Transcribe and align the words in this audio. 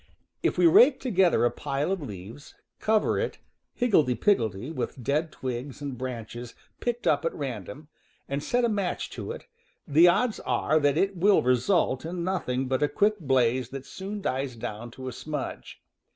If 0.41 0.57
we 0.57 0.65
rake 0.65 0.99
together 0.99 1.45
a 1.45 1.51
pile 1.51 1.91
of 1.91 2.01
leaves, 2.01 2.55
cover 2.79 3.19
it 3.19 3.37
higgledy 3.75 4.15
piggledy 4.15 4.71
with 4.71 5.03
dead 5.03 5.31
twigs 5.31 5.79
and 5.79 5.95
branches 5.95 6.55
picked 6.79 7.05
up 7.05 7.23
at 7.23 7.35
random, 7.35 7.87
and 8.27 8.41
set 8.43 8.65
a 8.65 8.67
match 8.67 9.11
to 9.11 9.31
it, 9.31 9.45
the 9.87 10.07
odds 10.07 10.39
are 10.39 10.79
that 10.79 10.97
it 10.97 11.17
will 11.17 11.43
result 11.43 12.03
in 12.03 12.23
nothing 12.23 12.67
but 12.67 12.81
a 12.81 12.89
quick 12.89 13.19
blaze 13.19 13.69
that 13.69 13.85
soon 13.85 14.21
dies 14.23 14.55
down 14.55 14.89
to 14.89 15.07
a 15.07 15.11
smudge. 15.13 15.79